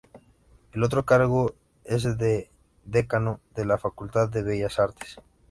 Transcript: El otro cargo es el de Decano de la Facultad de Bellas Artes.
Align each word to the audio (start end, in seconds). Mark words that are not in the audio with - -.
El 0.71 0.81
otro 0.83 1.05
cargo 1.05 1.53
es 1.83 2.05
el 2.05 2.17
de 2.17 2.49
Decano 2.85 3.39
de 3.53 3.65
la 3.65 3.77
Facultad 3.77 4.29
de 4.29 4.41
Bellas 4.41 4.79
Artes. 4.79 5.19